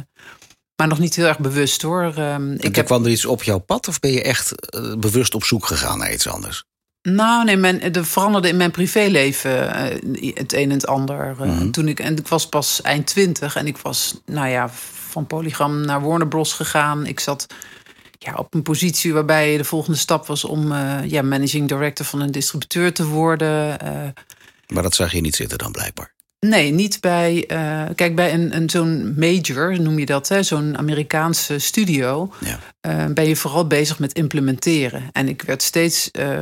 [0.75, 2.13] maar nog niet heel erg bewust hoor.
[2.17, 4.95] Ehm, Ik ik heb kwam er iets op jouw pad of ben je echt eh,
[4.95, 6.63] bewust op zoek gegaan naar iets anders?
[7.01, 11.35] Nou, nee, mijn, er veranderde in mijn privéleven eh, het een en het ander.
[11.39, 11.69] eh, Mhm.
[11.71, 14.69] toen ik, en ik was pas eind twintig en ik was, nou ja,
[15.09, 16.53] van Polygram naar Warner Bros.
[16.53, 17.05] gegaan.
[17.05, 17.45] Ik zat
[18.19, 22.21] ja, op een positie waarbij de volgende stap was om eh, ja, managing director van
[22.21, 23.79] een distributeur te worden.
[23.79, 24.07] eh,
[24.67, 26.13] Maar dat zag je niet zitten dan blijkbaar.
[26.39, 27.45] Nee, niet bij.
[27.47, 32.33] eh, kijk, bij een, een, zo'n major noem je dat, hè, zo'n Amerikaanse studio.
[32.39, 32.59] Ja.
[32.81, 35.09] eh, ben je vooral bezig met implementeren.
[35.11, 36.11] En ik werd steeds.
[36.11, 36.39] eh,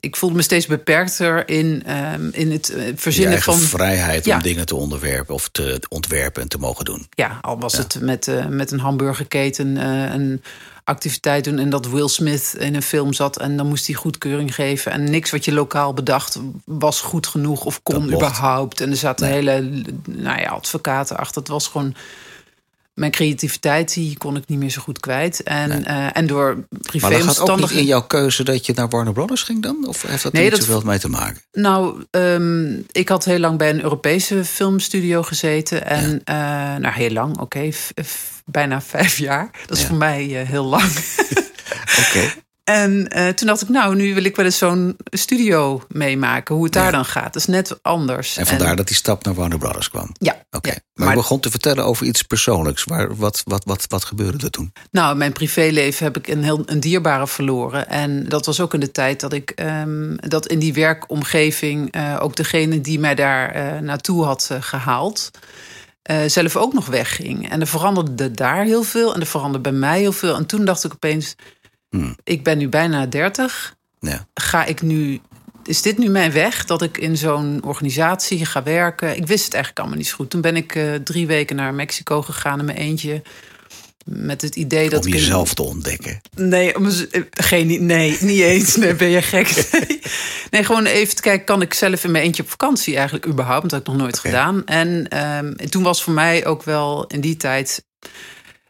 [0.00, 3.58] ik voelde me steeds beperkter in, ehm, in het eh, Je verzinnen van.
[3.58, 4.36] vrijheid Ja.
[4.36, 7.06] om dingen te onderwerpen of te ontwerpen en te mogen doen.
[7.10, 10.42] Ja, al was het met, eh, met een hamburgerketen eh, een
[10.84, 11.58] activiteit doen.
[11.58, 13.38] En dat Will Smith in een film zat.
[13.38, 14.92] En dan moest hij goedkeuring geven.
[14.92, 18.80] En niks wat je lokaal bedacht was goed genoeg of kon überhaupt.
[18.80, 19.34] En er zaten Nee.
[19.34, 21.40] hele nou ja, advocaten achter.
[21.40, 21.94] Het was gewoon.
[22.96, 25.42] Mijn creativiteit die kon ik niet meer zo goed kwijt.
[25.42, 27.78] En, eh, en door Maar dat niet privéomstandigheden.
[27.82, 29.86] in jouw keuze dat je naar Warner Brothers ging dan?
[29.86, 31.40] Of heeft dat Nee, niet zoveel mee te maken?
[31.52, 35.86] Nou, ehm, ik had heel lang bij een Europese filmstudio gezeten.
[35.86, 36.36] En eh,
[36.76, 37.70] nou, heel lang, oké,
[38.44, 39.50] bijna vijf jaar.
[39.66, 39.88] Dat is Ja.
[39.88, 40.90] voor mij eh, heel lang.
[42.08, 42.32] Oké.
[42.66, 46.54] En eh, toen dacht ik, nou, nu wil ik wel eens zo'n studio meemaken.
[46.54, 46.90] Hoe het daar Ja.
[46.90, 47.24] dan gaat.
[47.32, 48.36] Dat is net anders.
[48.36, 50.10] En vandaar dat die stap naar Warner Brothers kwam.
[50.18, 50.68] Ja, Oké.
[50.68, 50.74] ja.
[50.94, 52.84] Maar, maar je begon te vertellen over iets persoonlijks.
[52.84, 54.72] Waar, wat, wat, wat, wat gebeurde er toen?
[54.90, 57.88] nou, in mijn privéleven heb ik een heel een dierbare verloren.
[57.88, 62.16] En dat was ook in de tijd dat ik ehm, dat in die werkomgeving eh,
[62.20, 65.30] ook degene die mij daar eh, naartoe had eh, gehaald.
[66.02, 67.50] eh, zelf ook nog wegging.
[67.50, 69.14] En er veranderde daar heel veel.
[69.14, 70.34] En er veranderde bij mij heel veel.
[70.36, 71.34] En toen dacht ik opeens,
[71.90, 72.16] Hmm.
[72.24, 73.76] ik ben nu bijna 30.
[74.00, 74.26] Ja.
[74.34, 75.20] ga ik nu.
[75.64, 79.16] Is dit nu mijn weg dat ik in zo'n organisatie ga werken?
[79.16, 80.30] Ik wist het eigenlijk allemaal niet zo goed.
[80.30, 83.22] Toen ben ik eh, drie weken naar Mexico gegaan in mijn eentje.
[84.04, 85.14] Met het idee dat Om ik.
[85.14, 86.20] jezelf te ontdekken.
[86.34, 88.76] Nee, om eh, geen, nee, niet eens.
[88.76, 89.48] Nee, ben je gek?
[89.72, 90.00] Nee.
[90.50, 93.62] nee, gewoon even te kijken, kan ik zelf in mijn eentje op vakantie eigenlijk überhaupt?
[93.62, 94.64] Dat heb ik nog nooit gedaan.
[94.64, 97.84] En ehm, toen was voor mij ook wel in die tijd...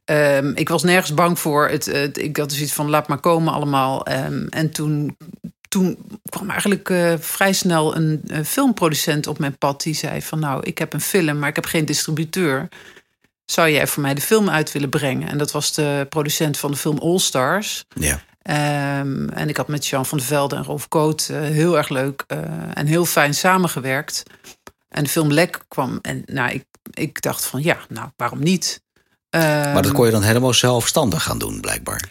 [0.06, 1.68] ehm, ik was nergens bang voor.
[1.68, 4.06] Het, het- ik had dus iets van, laat maar komen allemaal.
[4.06, 5.16] Ehm, en toen,
[5.68, 9.82] toen kwam eigenlijk eh, vrij snel een filmproducent op mijn pad...
[9.82, 12.68] die zei van, nou, ik heb een film, maar ik heb geen distributeur
[13.44, 15.28] zou jij voor mij de film uit willen brengen?
[15.28, 17.84] En dat was de producent van de film All Stars.
[17.94, 18.20] Ja.
[18.42, 21.88] Ehm, en ik had met Jean van der Velde en Rolf Koot eh, heel erg
[21.88, 22.38] leuk eh,
[22.74, 24.22] en heel fijn samengewerkt.
[24.88, 25.98] En de film Lek kwam.
[26.02, 28.82] En nou, ik, ik dacht van ja, nou, waarom niet?
[29.30, 32.08] Maar dat Ehm, kon je dan helemaal zelfstandig gaan doen, blijkbaar.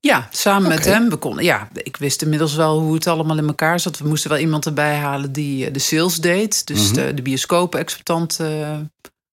[0.00, 1.08] Ja, samen met hem.
[1.08, 3.98] We konden, ja, ik wist inmiddels wel hoe het allemaal in elkaar zat.
[3.98, 6.66] We moesten wel iemand erbij halen die eh, de sales deed.
[6.66, 6.94] Dus Mhm.
[6.94, 8.78] de, de bioscoop-exploitant eh,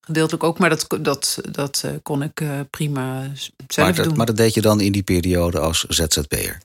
[0.05, 0.59] gedeeltelijk ook.
[0.59, 3.21] Maar dat, dat, dat eh, kon ik prima
[3.67, 4.15] zelf Maar dat, doen.
[4.17, 6.57] maar dat deed je dan in die periode als ZZP'er.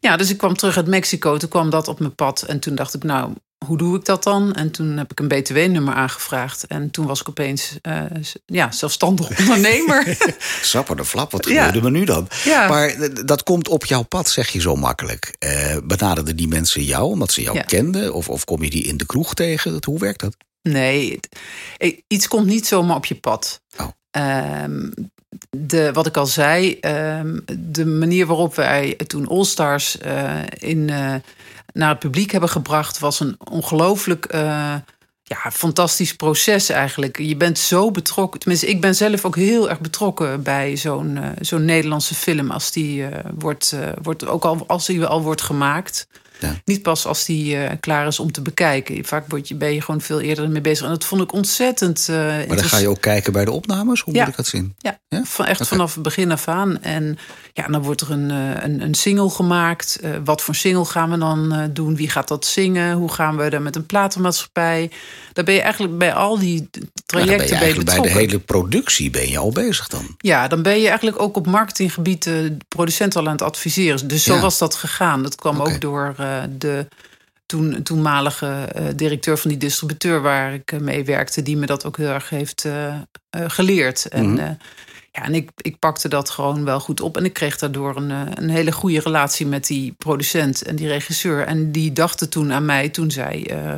[0.00, 1.36] Ja, dus ik kwam terug uit Mexico.
[1.36, 2.42] Toen kwam dat op mijn pad.
[2.42, 3.32] En toen dacht ik, nou,
[3.66, 4.52] hoe doe ik dat dan?
[4.54, 6.66] En toen heb ik een BTW-nummer aangevraagd.
[6.66, 8.02] En toen was ik opeens eh,
[8.46, 10.16] ja, zelfstandig ondernemer.
[10.62, 11.64] Sapper de flap, wat Ja.
[11.66, 12.28] gebeurde me nu dan?
[12.44, 12.68] Ja.
[12.68, 15.34] Maar dat komt op jouw pad, zeg je zo makkelijk.
[15.38, 17.62] Eh benaderden die mensen jou omdat ze jou Ja.
[17.62, 18.14] kenden?
[18.14, 19.72] Of, of kom je die in de kroeg tegen?
[19.72, 20.36] Dat- Hoe werkt dat?
[20.62, 21.20] Nee,
[21.76, 23.60] eh, iets komt niet zomaar op je pad.
[23.80, 23.88] Oh.
[24.10, 24.90] Ehm,
[25.50, 29.96] de, wat ik al zei, ehm, de manier waarop wij toen All Stars
[30.58, 30.90] in,
[31.74, 34.74] naar het publiek hebben gebracht, was een ongelooflijk eh,
[35.22, 37.18] ja, fantastisch proces eigenlijk.
[37.18, 38.40] Je bent zo betrokken.
[38.40, 42.72] Tenminste, ik ben zelf ook heel erg betrokken bij zo'n eh, zo'n Nederlandse film als
[42.72, 46.06] die eh, wordt, wordt, ook al als die al wordt gemaakt.
[46.44, 46.60] Ja.
[46.64, 49.04] Niet pas als die eh, klaar is om te bekijken.
[49.04, 50.84] Vaak word je, ben je gewoon veel eerder mee bezig.
[50.84, 54.00] En dat vond ik ontzettend uh, Maar dan ga je ook kijken bij de opnames?
[54.00, 54.20] Hoe Ja.
[54.20, 54.74] moet ik dat zien?
[54.78, 55.20] Ja, Ja?
[55.24, 56.82] Van, echt vanaf het begin af aan.
[56.82, 57.18] En
[57.52, 59.98] ja, dan wordt er een, eh, een, een single gemaakt.
[60.02, 61.96] Eh, wat voor single gaan we dan eh, doen?
[61.96, 62.92] Wie gaat dat zingen?
[62.96, 64.90] Hoe gaan we daar met een platenmaatschappij?
[65.32, 66.68] Daar ben je eigenlijk bij al die
[67.06, 68.12] trajecten ben je bij eigenlijk bij de betrokken.
[68.12, 70.14] hele productie ben je al bezig dan.
[70.18, 74.08] Ja, dan ben je eigenlijk ook op marketinggebied eh, de producent al aan het adviseren.
[74.08, 75.22] Dus zo was dat gegaan.
[75.22, 76.86] Dat kwam ook door eh, de
[77.46, 81.84] toen, toenmalige eh, directeur van die distributeur waar ik eh, mee werkte, die me dat
[81.84, 84.06] ook heel erg heeft eh, eh, geleerd.
[84.08, 84.38] En, Mhm.
[84.38, 84.50] eh,
[85.12, 87.16] ja, en ik, ik pakte dat gewoon wel goed op.
[87.16, 90.88] En ik kreeg daardoor een, eh, een hele goede relatie met die producent en die
[90.88, 91.46] regisseur.
[91.46, 93.46] En die dachten toen aan mij toen zij.
[93.50, 93.74] eh,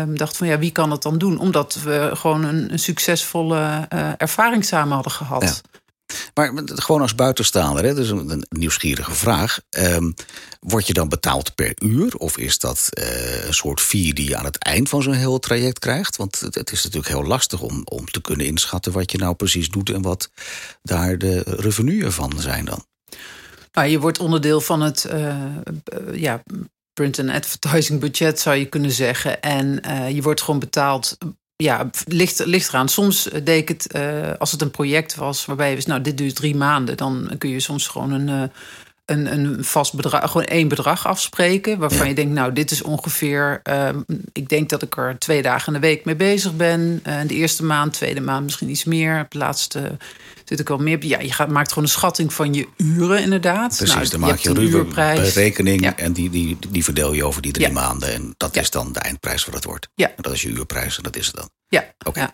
[0.00, 1.38] ehm, dacht van ja, wie kan dat dan doen?
[1.38, 5.42] Omdat we gewoon een, een succesvolle eh, ervaring samen hadden gehad.
[5.42, 5.78] Ja.
[6.34, 9.60] Maar gewoon als buitenstaander, hè, is een, nieuwsgierige vraag.
[9.70, 10.10] Ehm,
[10.60, 12.14] word je dan betaald per uur?
[12.16, 15.38] Of is dat eh, een soort fee die je aan het eind van zo'n heel
[15.38, 16.16] traject krijgt?
[16.16, 19.68] Want het, is natuurlijk heel lastig om, om te kunnen inschatten wat je nou precies
[19.68, 20.30] doet en wat
[20.82, 22.84] daar de revenuen van zijn dan.
[23.72, 25.64] Nou, je wordt onderdeel van het eh, eh,
[26.12, 26.42] ja,
[26.92, 29.42] print en advertising budget, zou je kunnen zeggen.
[29.42, 29.80] En
[30.14, 31.16] je wordt gewoon betaald.
[31.62, 32.88] Ja, ligt, ligt eraan.
[32.88, 36.18] Soms deed ik het, eh, als het een project was waarbij je wist, nou, dit
[36.18, 38.28] duurt drie maanden, dan kun je soms gewoon een.
[38.28, 38.48] eh,
[39.10, 41.78] een, een vast bedrag, gewoon één bedrag afspreken.
[41.78, 42.04] Waarvan Ja.
[42.04, 43.60] je denkt, nou, dit is ongeveer.
[43.62, 44.00] ehm,
[44.32, 47.00] ik denk dat ik er twee dagen in de week mee bezig ben.
[47.02, 49.20] Eh, de eerste maand, tweede maand misschien iets meer.
[49.20, 49.96] Op de laatste
[50.44, 51.04] zit ik wel meer.
[51.04, 53.76] Ja, je gaat, maakt gewoon een schatting van je uren, inderdaad.
[53.76, 55.34] Precies, Nou, dan je maak je een ruwe uurprijs.
[55.34, 55.96] Ja.
[55.96, 57.72] en die, die, die verdeel je over die drie Ja.
[57.72, 58.12] maanden.
[58.12, 59.88] En dat is dan de eindprijs wat het wordt.
[59.94, 60.06] Ja.
[60.06, 61.48] En dat is je uurprijs en dat is het dan.
[61.68, 62.28] Ja, Oké.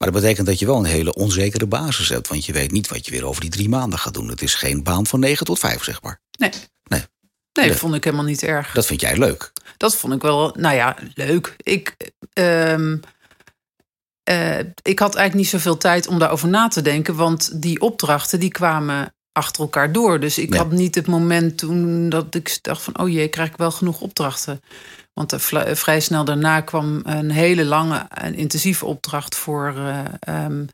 [0.00, 2.28] Maar dat betekent dat je wel een hele onzekere basis hebt.
[2.28, 4.28] Want je weet niet wat je weer over die drie maanden gaat doen.
[4.28, 6.20] Het is geen baan van 9 tot 5, zeg maar.
[6.38, 6.50] Nee.
[6.50, 6.60] Nee.
[6.88, 7.08] Nee,
[7.52, 7.68] Nee.
[7.68, 8.72] dat vond ik helemaal niet erg.
[8.72, 9.52] Dat vind jij leuk.
[9.76, 11.54] Dat vond ik wel, nou ja, leuk.
[11.56, 11.96] Ik,
[12.32, 12.96] ehm,
[14.22, 17.14] eh, ik had eigenlijk niet zoveel tijd om daarover na te denken.
[17.14, 20.20] Want die opdrachten die kwamen achter elkaar door.
[20.20, 20.58] Dus ik Ja.
[20.58, 22.98] had niet het moment toen dat ik dacht van...
[22.98, 24.60] oh jee, krijg ik wel genoeg opdrachten.
[25.14, 25.34] Want
[25.72, 29.36] vrij snel daarna kwam een hele lange en intensieve opdracht...
[29.36, 30.64] voor eh, ehm,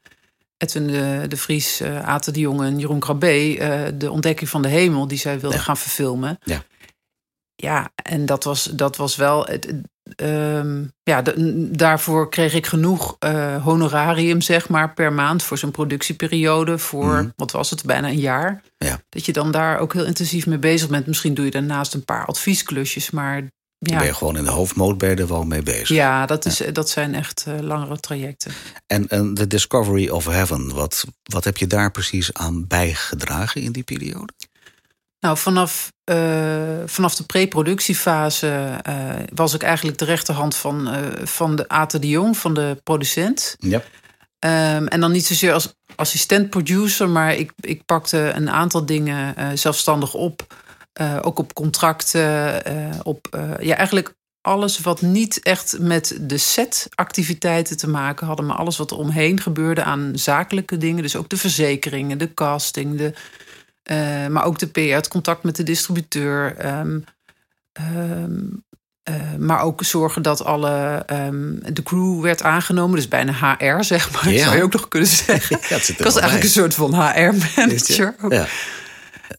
[0.57, 3.59] Edwin de, de Vries, eh Aten de Jonge en Jeroen Krabbe...
[3.59, 5.64] eh, de ontdekking van de hemel die zij wilden Ja.
[5.64, 6.38] gaan verfilmen.
[6.45, 6.62] Ja.
[7.57, 9.45] Ja, en dat was, dat was wel.
[9.47, 9.73] Het,
[10.16, 15.71] ehm, ja, de- daarvoor kreeg ik genoeg eh, honorarium, zeg maar, per maand voor zo'n
[15.71, 16.79] productieperiode.
[16.79, 17.29] Voor, Mhm.
[17.37, 18.62] wat was het, bijna een jaar.
[18.79, 19.01] Ja.
[19.09, 21.07] Dat je dan daar ook heel intensief mee bezig bent.
[21.07, 23.40] Misschien doe je daarnaast een paar adviesklusjes, maar
[23.79, 25.88] Dan ja, ben je gewoon in de hoofdmoot er wel mee bezig.
[25.88, 28.53] ja, dat, is, dat zijn echt eh, langere trajecten.
[28.87, 33.73] En, en de Discovery of Heaven, wat, wat heb je daar precies aan bijgedragen in
[33.73, 34.33] die periode?
[35.20, 41.57] Nou, vanaf, eh, vanaf de pre-productiefase eh, was ik eigenlijk de rechterhand van, eh, van
[41.57, 43.57] de Ate de Jong, van de producent.
[43.59, 43.83] Ja.
[44.38, 49.35] Ehm, en dan niet zozeer als assistent producer, maar ik, ik pakte een aantal dingen
[49.59, 50.64] zelfstandig op.
[51.22, 52.62] Ook op contracten,
[53.02, 53.29] op
[53.61, 58.90] ja, eigenlijk alles wat niet echt met de setactiviteiten te maken hadden, maar alles wat
[58.90, 61.02] er omheen gebeurde aan zakelijke dingen.
[61.02, 63.12] Dus ook de verzekeringen, de casting, de,
[63.87, 66.57] eh, maar ook de PR, het contact met de distributeur.
[66.57, 66.99] ehm,
[67.72, 68.38] ehm,
[69.03, 72.96] eh, maar ook zorgen dat alle ehm, de crew werd aangenomen.
[72.96, 74.33] Dus bijna HR, zeg maar.
[74.33, 74.44] Ja.
[74.44, 75.59] Zou je ook nog kunnen zeggen.
[75.68, 78.14] Ja, Ik er was eigenlijk een soort van HR-manager.
[78.29, 78.46] Ja.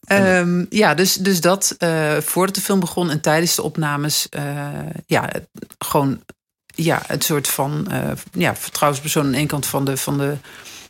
[0.05, 4.69] Ehm, ja, dus, dus dat eh, voordat de film begon en tijdens de opnames, eh,
[5.05, 5.29] ja,
[5.77, 6.21] gewoon
[6.75, 10.37] ja, het soort van uh, ja, vertrouwenspersoon aan de ene kant van de, van de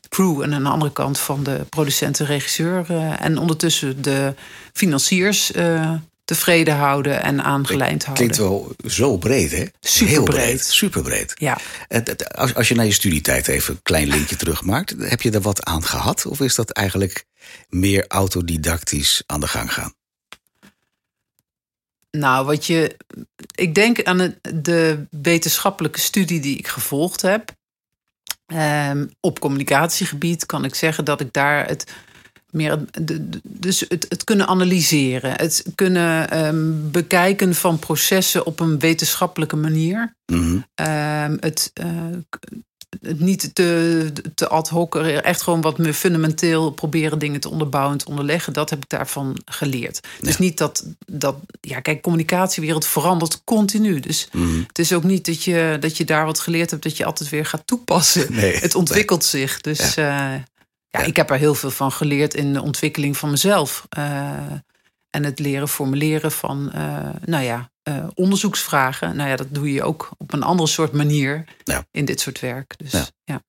[0.10, 2.86] crew en aan de andere kant van de producent en regisseur.
[2.92, 4.34] Uh, en ondertussen de
[4.74, 5.94] financiers uh,
[6.26, 8.28] tevreden houden en aangelijnd houden.
[8.28, 9.66] Klinkt wel zo breed, hè?
[9.80, 10.66] Super Heel breed.
[10.66, 11.34] Super breed.
[11.36, 11.58] Ja.
[12.32, 15.64] Als, als je naar je studietijd even een klein linkje terugmaakt, heb je er wat
[15.64, 16.26] aan gehad?
[16.26, 17.26] Of is dat eigenlijk
[17.70, 19.94] meer autodidactisch aan de gang gaan?
[22.12, 22.98] Nou, wat je.
[23.56, 27.52] Ik denk aan de wetenschappelijke studie die ik gevolgd heb.
[28.54, 31.92] Um, op communicatiegebied kan ik zeggen dat ik daar het
[32.50, 32.80] meer.
[33.44, 40.16] Dus het, het kunnen analyseren, het kunnen um, bekijken van processen op een wetenschappelijke manier.
[40.26, 40.88] Mm -hmm.
[40.88, 42.16] um, het, uh,
[42.77, 47.98] het niet te, te ad hoc, echt gewoon wat meer fundamenteel proberen dingen te onderbouwen,
[47.98, 48.54] te onderleggen.
[48.54, 50.00] Dat heb ik daarvan geleerd.
[50.20, 50.26] Ja.
[50.26, 54.00] Dus niet dat, dat, ja, kijk, communicatiewereld verandert continu.
[54.00, 54.64] Dus mm.
[54.68, 57.30] het is ook niet dat je, dat je daar wat geleerd hebt, dat je altijd
[57.30, 58.26] weer gaat toepassen.
[58.38, 59.42] Nee, het ontwikkelt nee.
[59.42, 59.62] zich.
[59.62, 60.34] Dus ja.
[60.34, 60.42] Uh,
[60.90, 63.88] ja, ik heb er heel veel van geleerd in de ontwikkeling van mezelf.
[63.98, 64.32] Uh,
[65.10, 69.16] en het leren formuleren van, uh, nou ja, uh, onderzoeksvragen.
[69.16, 71.86] Nou ja, dat doe je ook op een andere soort manier ja.
[71.92, 72.74] in dit soort werk.
[72.78, 73.08] Dus, ja.
[73.24, 73.42] ja.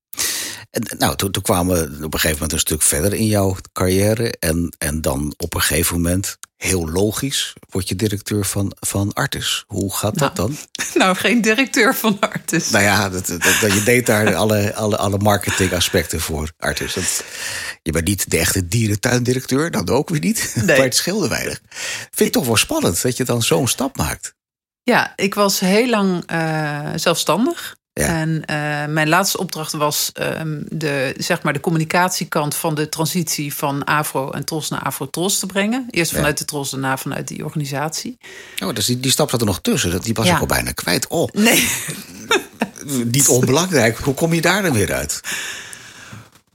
[0.70, 3.56] En, nou, toen, toen kwamen we op een gegeven moment een stuk verder in jouw
[3.72, 4.32] carrière.
[4.38, 9.64] En, en dan op een gegeven moment, heel logisch, word je directeur van, van Artis.
[9.66, 10.56] Hoe gaat nou, dat dan?
[10.94, 12.70] Nou, geen directeur van Artis.
[12.70, 16.94] Nou ja, dat, dat, dat, je deed daar alle, alle, alle marketingaspecten voor Artis.
[16.94, 17.24] Dat,
[17.82, 20.36] je bent niet de echte dierentuindirecteur, dat ook weer niet.
[20.68, 20.76] Nee.
[20.76, 21.60] Maar het scheelde weinig.
[22.10, 24.34] Vind ik toch wel spannend dat je dan zo'n stap maakt.
[24.82, 27.76] Ja, ik was heel lang uh, zelfstandig.
[27.98, 28.06] Ja.
[28.06, 33.54] En uh, mijn laatste opdracht was um, de, zeg maar de communicatiekant van de transitie
[33.54, 35.86] van Afro en Tros naar Afro-Tros te brengen.
[35.90, 36.44] Eerst vanuit ja.
[36.44, 38.18] de Tros, daarna vanuit die organisatie.
[38.64, 40.00] Oh, dus die, die stap zat er nog tussen.
[40.00, 40.34] Die was Ja.
[40.34, 41.06] ik al bijna kwijt.
[41.06, 41.68] Oh, Nee,
[43.10, 43.98] niet onbelangrijk.
[43.98, 45.20] Hoe kom je daar dan weer uit?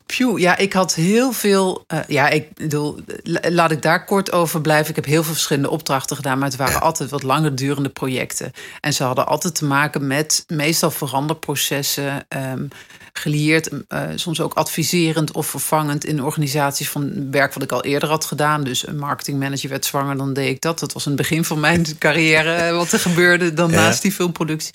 [0.07, 1.85] Phew, ja, ik had heel veel.
[1.93, 4.89] Uh, ja, ik bedoel, la- laat ik daar kort over blijven.
[4.89, 8.51] Ik heb heel veel verschillende opdrachten gedaan, maar het waren altijd wat langer durende projecten.
[8.81, 12.67] En ze hadden altijd te maken met meestal veranderprocessen, um,
[13.13, 18.09] gelieerd, uh, soms ook adviserend of vervangend in organisaties van werk wat ik al eerder
[18.09, 18.63] had gedaan.
[18.63, 20.79] Dus een marketingmanager werd zwanger, dan deed ik dat.
[20.79, 23.75] Dat was een begin van mijn carrière, eh, wat er gebeurde dan Ja.
[23.75, 24.73] naast die filmproductie.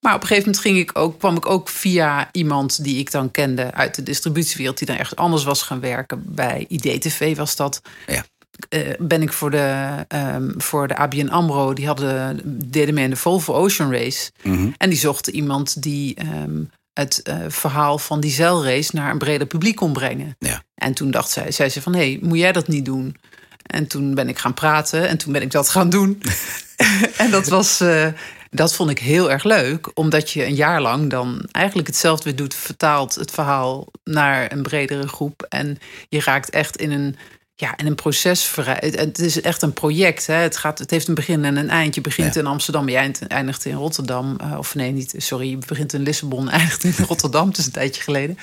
[0.00, 3.10] Maar op een gegeven moment ging ik ook, kwam ik ook via iemand die ik
[3.10, 6.22] dan kende uit de distributiewereld, die dan ergens anders was gaan werken.
[6.26, 7.80] Bij IDTV was dat.
[8.06, 8.24] Ja.
[8.68, 13.10] Uh, ben ik voor de, um, voor de ABN AMRO, die hadden, deden mee in
[13.10, 14.30] de Volvo Ocean Race.
[14.42, 14.70] Mhm.
[14.76, 19.46] En die zochten iemand die um, het uh, verhaal van die zeilrace naar een breder
[19.46, 20.36] publiek kon brengen.
[20.38, 20.62] Ja.
[20.74, 23.16] En toen dacht zij, zei ze van, hé, hey, moet jij dat niet doen?
[23.62, 26.22] En toen ben ik gaan praten en toen ben ik dat gaan doen.
[27.16, 27.80] en dat was...
[27.80, 28.06] Uh,
[28.50, 32.36] dat vond ik heel erg leuk, omdat je een jaar lang dan eigenlijk hetzelfde weer
[32.36, 35.46] doet, vertaalt het verhaal naar een bredere groep.
[35.48, 37.16] En je raakt echt in een,
[37.54, 38.54] ja, in een proces.
[38.54, 40.26] Het is echt een project.
[40.26, 40.34] Hè.
[40.34, 41.94] Het, gaat, het heeft een begin en een eind.
[41.94, 42.40] Je begint ja.
[42.40, 44.36] in Amsterdam, je eindigt in Rotterdam.
[44.58, 47.48] Of nee, niet, sorry, je begint in Lissabon, eindigt in Rotterdam.
[47.48, 48.38] Het is een tijdje geleden.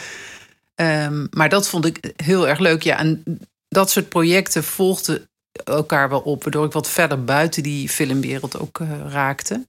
[0.76, 2.84] Um, maar dat vond ik heel erg leuk.
[2.84, 5.28] Ja, en dat soort projecten volgden
[5.63, 9.68] elkaar wel op, waardoor ik wat verder buiten die filmwereld ook uh, raakte.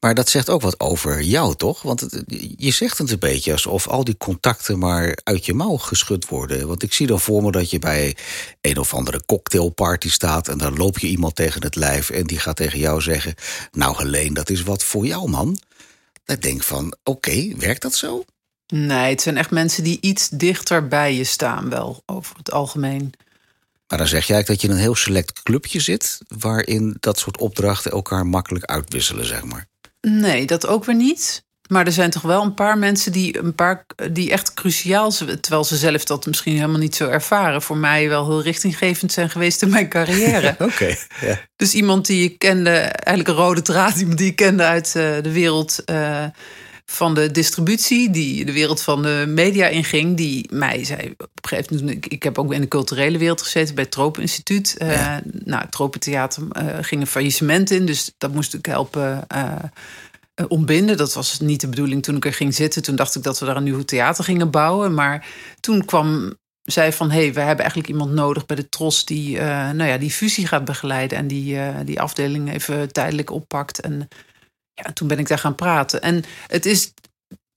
[0.00, 1.82] Maar dat zegt ook wat over jou, toch?
[1.82, 2.24] Want het,
[2.56, 6.68] je zegt het een beetje alsof al die contacten maar uit je mouw geschud worden.
[6.68, 8.16] Want ik zie dan voor me dat je bij
[8.60, 12.38] een of andere cocktailparty staat en dan loop je iemand tegen het lijf en die
[12.38, 13.34] gaat tegen jou zeggen:
[13.72, 15.58] Nou, Helene, dat is wat voor jou, man.
[16.24, 18.24] Dan denk van: Oké, okay, werkt dat zo?
[18.66, 23.12] Nee, het zijn echt mensen die iets dichter bij je staan, wel over het algemeen.
[23.88, 27.38] Maar dan zeg jij dat je in een heel select clubje zit, waarin dat soort
[27.38, 29.66] opdrachten elkaar makkelijk uitwisselen, zeg maar.
[30.00, 31.44] Nee, dat ook weer niet.
[31.68, 35.40] Maar er zijn toch wel een paar mensen die, een paar, die echt cruciaal zijn,
[35.40, 39.30] terwijl ze zelf dat misschien helemaal niet zo ervaren, voor mij wel heel richtinggevend zijn
[39.30, 40.48] geweest in mijn carrière.
[40.52, 40.64] Oké.
[40.64, 41.36] Okay, yeah.
[41.56, 45.32] Dus iemand die ik kende, eigenlijk een rode draad, die ik kende uit uh, de
[45.32, 45.82] wereld.
[45.90, 46.24] Uh,
[46.86, 51.48] van de distributie, die de wereld van de media inging, die mij zei op een
[51.48, 54.76] gegeven moment, ik, heb ook in de culturele wereld gezeten bij het Tropen Instituut.
[54.78, 55.22] Uh, ja.
[55.44, 59.54] Nou, het Tropentheater uh, ging een faillissement in, dus dat moest ik helpen uh,
[60.48, 60.96] ontbinden.
[60.96, 62.82] Dat was niet de bedoeling toen ik er ging zitten.
[62.82, 65.26] Toen dacht ik dat we daar een nieuw theater gingen bouwen, maar
[65.60, 69.38] toen kwam zij van, hé, hey, we hebben eigenlijk iemand nodig bij de TROS die,
[69.38, 74.08] nou ja, die fusie gaat begeleiden en die, die afdeling even tijdelijk oppakt en
[74.74, 76.02] ja, toen ben ik daar gaan praten.
[76.02, 76.92] En het is,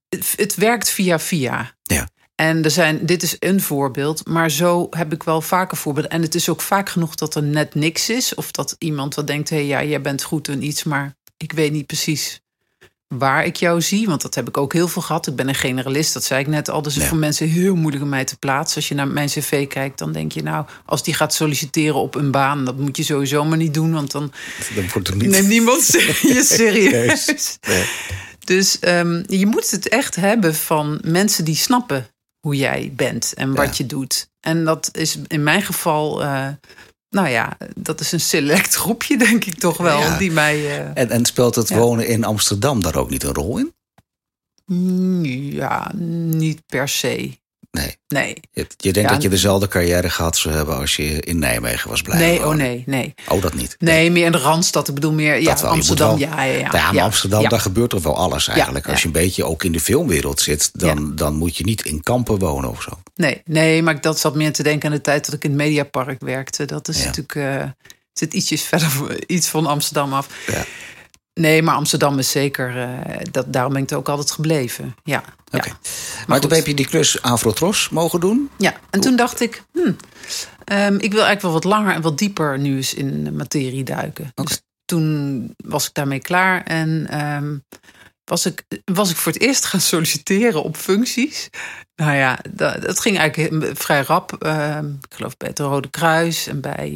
[0.09, 1.75] het, het werkt via via.
[1.83, 2.07] Ja.
[2.35, 6.11] En er zijn, dit is een voorbeeld, maar zo heb ik wel vaker voorbeelden.
[6.11, 8.35] En het is ook vaak genoeg dat er net niks is.
[8.35, 11.51] Of dat iemand wat denkt, hé, hey, ja, jij bent goed in iets, maar ik
[11.51, 12.41] weet niet precies
[13.07, 14.07] waar ik jou zie.
[14.07, 15.27] Want dat heb ik ook heel veel gehad.
[15.27, 16.81] Ik ben een generalist, dat zei ik net al.
[16.81, 18.75] Dus het voor mensen heel moeilijk om mij te plaatsen.
[18.75, 20.43] Als je naar mijn cv kijkt, dan denk je...
[20.43, 22.65] nou, als die gaat solliciteren op een baan...
[22.65, 24.31] dat moet je sowieso maar niet doen, want dan,
[24.93, 25.29] wordt niet...
[25.29, 27.57] neemt niemand je serieus.
[27.67, 27.85] Nee.
[28.43, 32.07] Dus um, je moet het echt hebben van mensen die snappen
[32.39, 34.29] hoe jij bent en wat je doet.
[34.39, 36.23] En dat is in mijn geval...
[36.23, 36.47] Uh,
[37.09, 39.99] nou ja, dat is een select groepje, denk ik toch wel.
[39.99, 40.17] Ja.
[40.17, 41.77] Die mij, uh, en, en speelt het ja.
[41.77, 43.73] wonen in Amsterdam daar ook niet een rol in?
[45.51, 47.37] Ja, niet per se.
[47.77, 47.97] Nee.
[48.07, 48.37] nee.
[48.51, 51.89] Je, je denkt ja, dat je dezelfde carrière gehad zou hebben als je in Nijmegen
[51.89, 52.51] was blijven Nee, wonen.
[52.51, 53.13] oh nee, nee.
[53.27, 53.75] Oh, dat niet?
[53.79, 54.87] Nee, nee meer in de Randstad.
[54.87, 56.07] Ik bedoel meer ja, Amsterdam.
[56.07, 56.69] Wel, ja, ja, ja.
[56.71, 58.89] ja, maar Amsterdam, daar gebeurt toch wel alles eigenlijk.
[58.89, 62.03] Als je een beetje ook in de filmwereld zit, dan, dan moet je niet in
[62.03, 62.99] kampen wonen of zo.
[63.15, 65.59] Nee, nee, maar dat zat meer te denken aan de tijd dat ik in het
[65.59, 66.65] Mediapark werkte.
[66.65, 67.63] Dat is natuurlijk uh,
[68.13, 68.89] zit ietsjes verder
[69.27, 70.27] iets van Amsterdam af.
[70.47, 70.65] Ja.
[71.37, 72.75] Nee, maar Amsterdam is zeker.
[72.77, 74.95] Uh, dat, daarom ben ik er ook altijd gebleven.
[75.03, 75.17] Ja.
[75.17, 75.55] Oké.
[75.57, 75.69] Okay.
[75.71, 75.77] Ja.
[75.83, 78.49] Maar, maar toen heb je die klus Afrotros mogen doen?
[78.57, 79.63] Ja, en toen dacht ik.
[79.71, 79.95] Hmm,
[80.71, 83.83] um, ik wil eigenlijk wel wat langer en wat dieper nu eens in de materie
[83.83, 84.31] duiken.
[84.35, 84.45] Okay.
[84.45, 87.63] Dus toen was ik daarmee klaar en um,
[88.23, 91.49] was, ik, was ik voor het eerst gaan solliciteren op functies.
[91.95, 94.35] Nou ja, dat, dat ging eigenlijk vrij rap.
[94.45, 96.91] Um, ik geloof bij het Rode Kruis en bij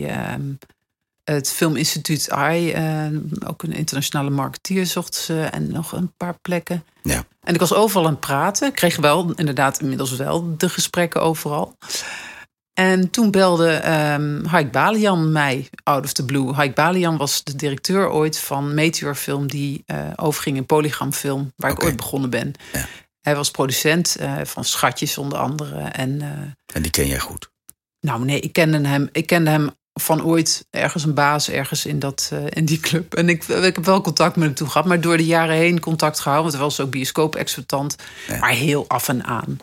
[1.33, 6.83] het Filminstituut AI, uh, ook een internationale marketeer zocht ze en nog een paar plekken.
[7.03, 7.23] Ja.
[7.43, 8.67] En ik was overal aan het praten.
[8.67, 11.77] Ik kreeg wel inderdaad inmiddels wel de gesprekken overal.
[12.73, 13.73] En toen belde
[14.13, 16.53] um, Haik Balian mij out of the blue.
[16.53, 19.47] Haik Balian was de directeur ooit van Meteor Film...
[19.47, 21.83] die uh, overging in Polygramfilm, waar okay.
[21.83, 22.53] ik ooit begonnen ben.
[22.73, 22.85] Ja.
[23.21, 25.79] Hij was producent uh, van Schatjes onder andere.
[25.79, 26.21] En,
[26.73, 27.49] en die ken jij goed?
[27.99, 29.69] Nou nee, ik kende hem, ik kende hem
[30.01, 33.13] van ooit ergens een baas ergens in, dat, uh, in die club.
[33.13, 35.79] En ik, ik heb wel contact met hem toe gehad, maar door de jaren heen
[35.79, 36.51] contact gehouden.
[36.51, 37.95] Want hij was ook bioscoop-exploitant,
[38.27, 38.37] ja.
[38.39, 39.59] maar heel af en aan.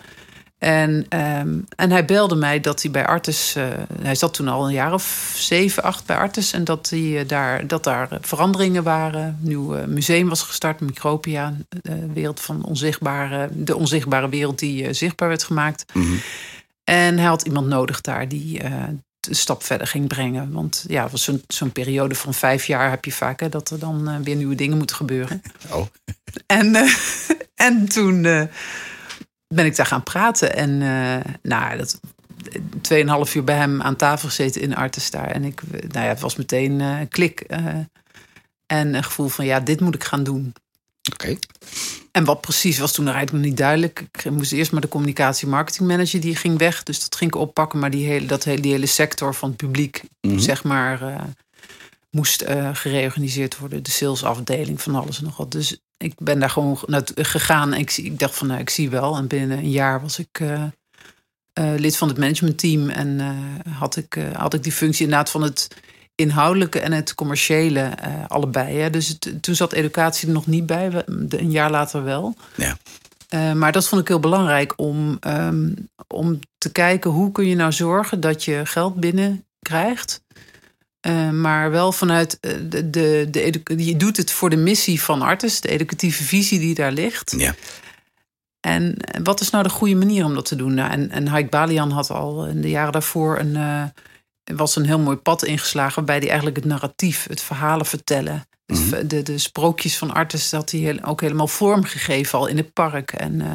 [0.59, 1.07] En,
[1.39, 3.55] um, en hij belde mij dat hij bij Artes...
[3.57, 3.65] Uh,
[4.03, 6.53] hij zat toen al een jaar of zeven, acht bij Artes...
[6.53, 9.23] en dat, hij, uh, daar, dat daar veranderingen waren.
[9.23, 11.55] Een nieuw museum was gestart, Micropia.
[11.69, 15.85] De wereld van onzichtbare, de onzichtbare wereld die zichtbaar werd gemaakt.
[15.93, 16.21] Mm -hmm.
[16.85, 18.61] En hij had iemand nodig daar die
[19.21, 20.53] een stap verder ging brengen.
[20.53, 23.41] Want ja, zo'n zo'n periode van vijf jaar heb je vaak...
[23.41, 25.43] Hè, dat er dan uh, weer nieuwe dingen moeten gebeuren.
[25.71, 25.87] Oh.
[26.47, 26.95] En, uh,
[27.69, 28.43] en toen uh,
[29.49, 30.57] ben ik daar gaan praten.
[30.57, 30.79] En
[31.43, 32.01] nou, dat...
[32.81, 35.31] Tweeënhalf uur bij hem aan tafel gezeten in Artes daar.
[35.31, 37.41] En ik, nou ja, het was meteen een klik.
[38.67, 40.55] en een gevoel van, ja, dit moet ik gaan doen.
[41.13, 41.25] Oké.
[41.25, 41.39] Okay.
[42.19, 44.05] En wat precies was toen eigenlijk nog niet duidelijk.
[44.13, 46.83] Ik moest eerst maar de communicatie marketing manager die ging weg.
[46.83, 47.79] Dus dat ging ik oppakken.
[47.79, 50.09] Maar die hele, dat hele, die hele sector van het publiek, Mhm.
[50.21, 50.41] mm -hmm.
[50.41, 51.21] zeg maar, uh,
[52.11, 53.83] moest uh, gereorganiseerd worden.
[53.83, 55.51] De salesafdeling van alles en nog wat.
[55.53, 57.73] Dus ik ben daar gewoon naartoe gegaan.
[57.73, 59.17] En ik, ik dacht van, nou, ik zie wel.
[59.17, 60.65] En binnen een jaar was ik uh,
[61.77, 62.89] lid van het managementteam.
[62.89, 63.21] En
[63.69, 65.69] had, ik, had ik die functie inderdaad van het
[66.19, 68.77] inhoudelijke en het commerciële uh, allebei.
[68.77, 68.91] Hè.
[68.91, 72.35] Dus het, toen zat educatie er nog niet bij, een jaar later wel.
[72.55, 72.77] Ja.
[73.35, 77.55] Uh, maar dat vond ik heel belangrijk om, um, om te kijken hoe kun je
[77.55, 80.23] nou zorgen dat je geld binnenkrijgt.
[81.07, 85.61] Uh, maar wel vanuit de, de, de, je doet het voor de missie van Artis,
[85.61, 87.35] de educatieve visie die daar ligt.
[87.37, 87.55] Ja.
[88.61, 90.75] En wat is nou de goede manier om dat te doen?
[90.75, 93.57] Nou, en, en Haik Balian had al in de jaren daarvoor een
[94.57, 95.95] was een heel mooi pad ingeslagen...
[95.95, 98.47] waarbij hij eigenlijk het narratief, het verhalen vertellen...
[98.67, 99.09] Mm -hmm.
[99.09, 103.13] de, de sprookjes van Artis had hij ook helemaal vormgegeven al in het park.
[103.13, 103.47] En uh,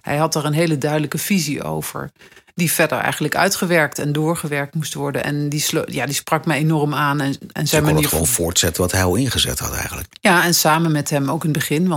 [0.00, 2.10] hij had er een hele duidelijke visie over...
[2.54, 5.24] die verder eigenlijk uitgewerkt en doorgewerkt moest worden.
[5.24, 7.20] En die, ja, die sprak mij enorm aan.
[7.20, 10.08] En, en zijn manier gewoon voortzetten wat hij al ingezet had eigenlijk.
[10.20, 11.84] Ja, en samen met hem ook in het begin...